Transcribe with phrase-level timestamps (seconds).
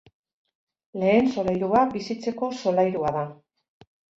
[1.01, 3.25] Lehen solairua bizitzeko solairua da.